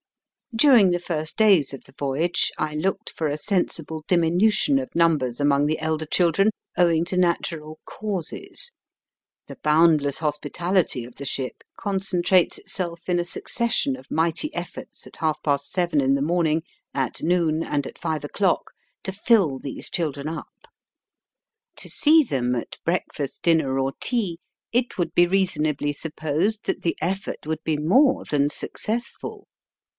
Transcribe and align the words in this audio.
During 0.55 0.89
the 0.89 0.99
first 0.99 1.37
days 1.37 1.73
of 1.75 1.83
the 1.83 1.91
voyage 1.93 2.51
I 2.57 2.73
looked 2.73 3.11
for 3.11 3.27
a 3.27 3.37
sensible 3.37 4.03
diminution 4.07 4.79
of 4.79 4.93
numbers 4.95 5.39
among 5.39 5.67
the 5.67 5.79
elder 5.79 6.07
children 6.07 6.49
owing 6.75 7.05
to 7.05 7.17
natural 7.17 7.79
causes. 7.85 8.73
The 9.47 9.59
boundless 9.63 10.17
hospitality 10.17 11.05
of 11.05 11.15
the 11.15 11.23
ship 11.25 11.61
concentrates 11.77 12.57
itself 12.57 13.07
in 13.07 13.17
a 13.19 13.23
succession 13.23 13.95
ol 13.95 14.03
mighty 14.09 14.53
efforts 14.55 15.05
at 15.07 15.17
half 15.17 15.41
past 15.43 15.71
seven 15.71 16.01
in 16.01 16.15
the 16.15 16.21
morn 16.21 16.47
ing, 16.47 16.63
at 16.95 17.21
noon, 17.21 17.63
and 17.63 17.85
at 17.87 17.99
five 17.99 18.23
o'clock 18.25 18.71
to 19.03 19.11
fill 19.11 19.57
these 19.59 19.89
children 19.89 20.27
up. 20.27 20.65
To 21.77 21.89
see 21.89 22.23
them 22.23 22.55
at 22.55 22.79
breakfast, 22.83 23.43
dinner, 23.43 23.79
or 23.79 23.93
tea 24.01 24.39
it 24.73 24.97
would 24.97 25.11
reasonably 25.15 25.89
be 25.89 25.93
supposed 25.93 26.65
that 26.65 26.81
the 26.81 26.97
effort 27.01 27.45
would 27.45 27.63
be 27.63 27.77
more 27.77 28.25
than 28.25 28.49
successful. 28.49 29.47